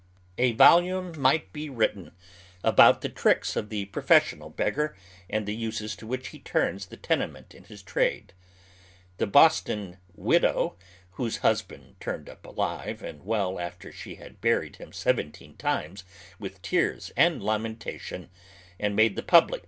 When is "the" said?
3.01-3.07, 3.69-3.85, 5.45-5.53, 6.87-6.97, 9.19-9.27, 19.15-19.21